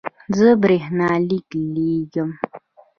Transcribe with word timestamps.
زه 0.37 0.47
برېښنالیک 0.61 1.47
لیږم 1.73 2.29